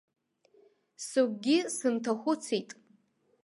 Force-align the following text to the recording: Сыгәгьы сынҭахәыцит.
Сыгәгьы 1.05 1.57
сынҭахәыцит. 1.75 2.69